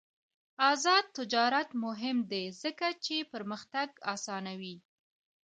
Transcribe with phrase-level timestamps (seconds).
[0.71, 4.75] آزاد تجارت مهم دی ځکه چې پرمختګ اسانوي.